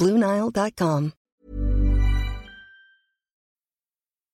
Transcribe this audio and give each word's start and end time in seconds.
BlueNile.com. 0.00 1.12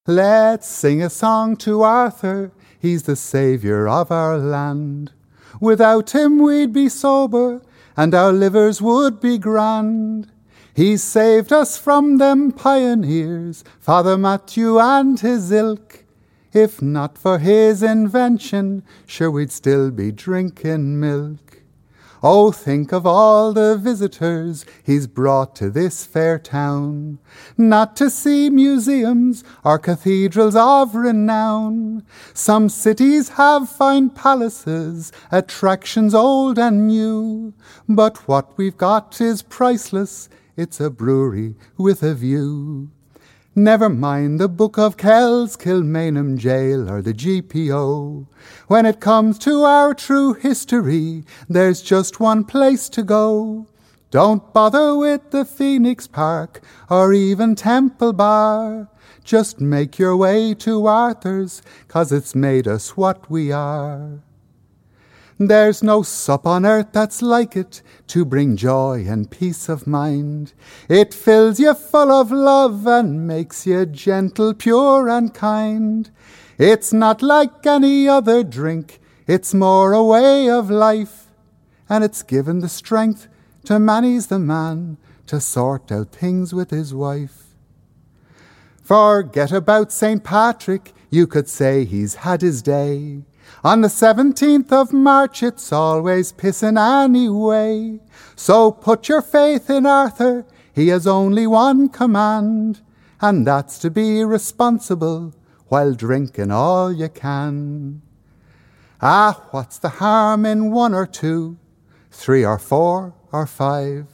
Let's 0.07 0.69
sing 0.69 1.03
a 1.03 1.11
song 1.11 1.57
to 1.57 1.83
Arthur, 1.83 2.53
he's 2.79 3.03
the 3.03 3.17
saviour 3.17 3.89
of 3.89 4.13
our 4.13 4.39
land. 4.39 5.13
Without 5.61 6.15
him 6.15 6.39
we'd 6.39 6.73
be 6.73 6.89
sober, 6.89 7.61
and 7.97 8.15
our 8.15 8.33
livers 8.33 8.81
would 8.81 9.21
be 9.21 9.39
grand. 9.39 10.31
He 10.73 10.97
saved 10.97 11.53
us 11.53 11.77
from 11.77 12.19
them 12.19 12.53
pioneers, 12.53 13.65
Father 13.81 14.17
Mathew 14.17 14.79
and 14.79 15.19
his 15.19 15.51
ilk. 15.51 16.05
If 16.53 16.81
not 16.81 17.19
for 17.19 17.39
his 17.39 17.83
invention, 17.83 18.85
sure 19.07 19.31
we'd 19.31 19.51
still 19.51 19.91
be 19.91 20.13
drinking 20.13 21.01
milk. 21.01 21.46
Oh, 22.23 22.51
think 22.51 22.93
of 22.93 23.07
all 23.07 23.53
the 23.53 23.77
visitors 23.77 24.65
he's 24.83 25.07
brought 25.07 25.55
to 25.57 25.71
this 25.71 26.07
fair 26.07 26.39
town, 26.39 27.19
not 27.59 27.95
to 27.97 28.09
see 28.09 28.49
museums 28.49 29.45
or 29.65 29.79
cathedrals 29.79 30.57
of 30.57 30.95
renown. 30.95 32.05
Some 32.33 32.69
cities 32.69 33.31
have 33.31 33.69
fine 33.69 34.11
palaces, 34.11 35.13
attractions 35.31 36.15
old 36.15 36.59
and 36.59 36.87
new, 36.89 37.53
but 37.89 38.27
what 38.27 38.57
we've 38.57 38.77
got 38.77 39.21
is 39.21 39.43
priceless. 39.43 40.29
It's 40.57 40.81
a 40.81 40.89
brewery 40.89 41.55
with 41.77 42.03
a 42.03 42.15
view. 42.15 42.91
Never 43.59 43.89
mind 43.89 44.39
the 44.39 44.51
Book 44.51 44.77
of 44.77 44.99
Kells, 44.99 45.57
Kilmainham 45.57 46.37
Jail, 46.37 46.91
or 46.91 47.01
the 47.01 47.15
GPO. 47.15 48.27
When 48.69 48.85
it 48.85 49.01
comes 49.01 49.39
to 49.39 49.63
our 49.63 49.95
true 49.95 50.35
history, 50.35 51.25
there's 51.49 51.81
just 51.81 52.21
one 52.21 52.45
place 52.45 52.91
to 52.91 53.03
go. 53.03 53.67
Don't 54.11 54.53
bother 54.53 54.95
with 54.95 55.31
the 55.31 55.47
Phoenix 55.47 56.07
Park 56.07 56.61
or 56.91 57.15
even 57.15 57.55
Temple 57.55 58.13
Bar. 58.13 58.89
Just 59.25 59.59
make 59.59 59.99
your 59.99 60.19
way 60.19 60.53
to 60.53 60.87
Arthur's, 60.87 61.63
'cause 61.89 62.13
it's 62.13 62.35
made 62.35 62.69
us 62.69 62.95
what 62.95 63.31
we 63.31 63.53
are. 63.53 64.21
There's 65.39 65.83
no 65.83 66.03
sup 66.03 66.47
on 66.47 66.65
earth 66.65 66.89
that's 66.93 67.21
like 67.21 67.57
it 67.57 67.83
to 68.07 68.25
bring 68.25 68.57
joy 68.57 69.05
and 69.07 69.31
peace 69.31 69.69
of 69.69 69.87
mind. 69.87 70.55
It 70.89 71.13
fills 71.13 71.61
you 71.61 71.75
full 71.75 72.11
of 72.11 72.33
love 72.33 72.87
and 72.87 73.27
makes 73.27 73.67
you 73.67 73.85
gentle, 73.85 74.55
pure, 74.55 75.11
and 75.11 75.35
kind. 75.35 76.11
It's 76.59 76.91
not 76.91 77.21
like 77.21 77.67
any 77.67 78.09
other 78.09 78.43
drink, 78.43 78.99
it's 79.27 79.53
more 79.53 79.93
a 79.93 80.03
way 80.03 80.49
of 80.49 80.71
life, 80.71 81.27
and 81.87 82.03
it's 82.03 82.23
given 82.23 82.61
the 82.61 82.69
strength 82.71 83.29
to 83.67 83.79
many's 83.79 84.29
the 84.29 84.39
man 84.39 84.97
to 85.27 85.39
sort 85.39 85.93
out 85.93 86.13
things 86.13 86.55
with 86.55 86.71
his 86.71 86.95
wife. 86.95 87.43
Forget 88.83 89.53
about 89.53 89.93
St. 89.93 90.25
Patrick, 90.25 90.95
you 91.11 91.27
could 91.27 91.49
say 91.49 91.85
he's 91.85 92.15
had 92.15 92.41
his 92.41 92.63
day. 92.63 93.25
On 93.65 93.81
the 93.81 93.89
17th 93.89 94.71
of 94.71 94.93
March, 94.93 95.43
it's 95.43 95.73
always 95.73 96.33
pissin' 96.33 96.79
anyway. 96.79 98.01
So 98.37 98.71
put 98.71 99.09
your 99.09 99.23
faith 99.23 99.69
in 99.71 99.87
Arthur, 99.87 100.45
he 100.73 100.89
has 100.89 101.07
only 101.07 101.47
one 101.47 101.89
command, 101.89 102.81
and 103.21 103.47
that's 103.47 103.79
to 103.79 103.91
be 103.91 104.23
responsible 104.23 105.33
while 105.69 105.95
drinking 105.95 106.51
all 106.51 106.93
you 106.93 107.09
can. 107.09 108.03
Ah, 109.01 109.43
what's 109.51 109.79
the 109.79 109.89
harm 109.89 110.47
in 110.47 110.71
one 110.71 110.95
or 110.95 111.07
two, 111.07 111.57
three 112.11 112.45
or 112.45 112.59
four 112.59 113.15
or 113.33 113.47
five, 113.47 114.07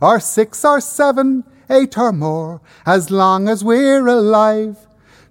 or 0.00 0.18
six 0.20 0.64
or 0.64 0.80
seven, 0.80 1.44
eight 1.68 1.98
or 1.98 2.12
more, 2.12 2.60
as 2.86 3.10
long 3.10 3.48
as 3.48 3.64
we're 3.64 4.06
alive? 4.06 4.86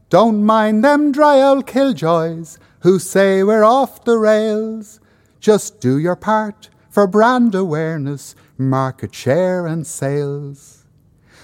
Don't 0.09 0.45
mind 0.45 0.83
them 0.83 1.11
dry 1.11 1.41
old 1.41 1.65
killjoys 1.65 2.59
who 2.83 2.99
say 2.99 3.41
we're 3.43 3.63
off 3.63 4.03
the 4.03 4.17
rails. 4.17 4.99
Just 5.39 5.79
do 5.79 5.97
your 5.97 6.17
part 6.17 6.69
for 6.89 7.07
brand 7.07 7.55
awareness, 7.55 8.35
market 8.57 9.15
share, 9.15 9.65
and 9.65 9.87
sales. 9.87 10.85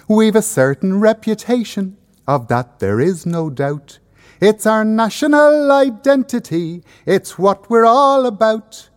We've 0.07 0.35
a 0.35 0.41
certain 0.41 0.99
reputation, 0.99 1.95
of 2.27 2.49
that 2.49 2.79
there 2.79 2.99
is 2.99 3.25
no 3.25 3.49
doubt. 3.49 3.99
It's 4.41 4.65
our 4.65 4.83
national 4.83 5.71
identity, 5.71 6.83
it's 7.05 7.39
what 7.39 7.69
we're 7.69 7.85
all 7.85 8.25
about. 8.25 8.89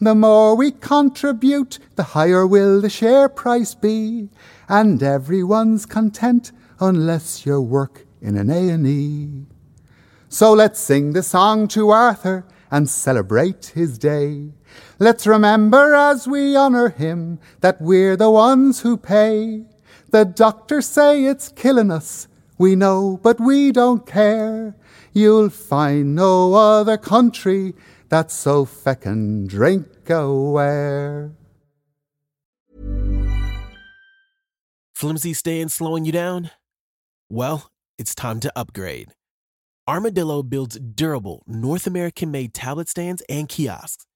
The 0.00 0.14
more 0.14 0.56
we 0.56 0.70
contribute, 0.70 1.78
the 1.96 2.02
higher 2.02 2.46
will 2.46 2.80
the 2.80 2.88
share 2.88 3.28
price 3.28 3.74
be, 3.74 4.30
and 4.70 5.02
everyone's 5.02 5.84
content 5.84 6.52
unless 6.80 7.44
you 7.44 7.60
work 7.60 8.06
in 8.22 8.38
an 8.38 8.48
A&E. 8.48 9.44
So 10.32 10.52
let's 10.52 10.78
sing 10.78 11.12
the 11.12 11.24
song 11.24 11.66
to 11.68 11.90
Arthur 11.90 12.46
and 12.70 12.88
celebrate 12.88 13.72
his 13.74 13.98
day. 13.98 14.52
Let's 15.00 15.26
remember 15.26 15.92
as 15.96 16.28
we 16.28 16.54
honor 16.54 16.90
him 16.90 17.40
that 17.62 17.82
we're 17.82 18.16
the 18.16 18.30
ones 18.30 18.82
who 18.82 18.96
pay. 18.96 19.64
The 20.10 20.24
doctors 20.24 20.86
say 20.86 21.24
it's 21.24 21.48
killing 21.48 21.90
us, 21.90 22.28
we 22.58 22.76
know, 22.76 23.18
but 23.20 23.40
we 23.40 23.72
don't 23.72 24.06
care. 24.06 24.76
You'll 25.12 25.50
find 25.50 26.14
no 26.14 26.54
other 26.54 26.96
country 26.96 27.74
that's 28.08 28.32
so 28.32 28.64
feckin' 28.64 29.48
drink 29.48 30.08
aware. 30.08 31.32
Flimsy 34.94 35.34
staying 35.34 35.70
slowing 35.70 36.04
you 36.04 36.12
down? 36.12 36.52
Well, 37.28 37.68
it's 37.98 38.14
time 38.14 38.38
to 38.40 38.52
upgrade. 38.54 39.12
Armodilo 39.90 40.48
builds 40.48 40.78
durable, 40.78 41.42
North 41.48 41.84
American 41.84 42.30
made 42.30 42.54
tablet 42.54 42.88
stands 42.88 43.24
and 43.28 43.48
kiosks. 43.48 44.06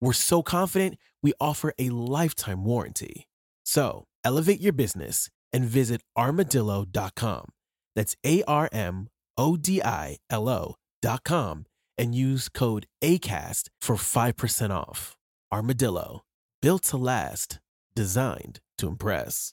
We're 0.00 0.12
so 0.12 0.44
confident 0.44 0.96
we 1.24 1.32
offer 1.40 1.74
a 1.76 1.90
lifetime 1.90 2.64
warranty. 2.64 3.26
So 3.64 4.04
elevate 4.24 4.60
your 4.60 4.72
business 4.72 5.28
and 5.52 5.64
visit 5.64 6.02
armodilo.com. 6.16 7.48
That's 7.96 8.14
A 8.24 8.44
R 8.44 8.68
M 8.70 9.08
O 9.36 9.56
D 9.56 9.82
I 9.82 10.18
L 10.30 10.48
O.com 10.48 11.66
and 11.98 12.14
use 12.14 12.48
code 12.48 12.86
ACAST 13.02 13.70
for 13.80 13.96
5% 13.96 14.70
off. 14.70 15.16
Armodilo, 15.52 16.20
built 16.62 16.82
to 16.84 16.96
last, 16.96 17.58
designed 17.96 18.60
to 18.76 18.86
impress. 18.86 19.52